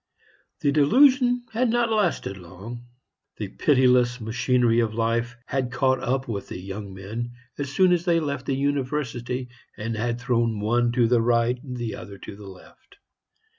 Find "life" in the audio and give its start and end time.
4.95-5.37